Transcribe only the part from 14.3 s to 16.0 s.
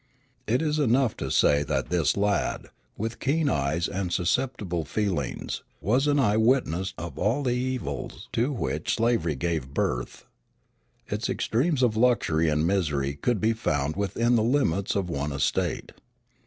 the limits of one estate.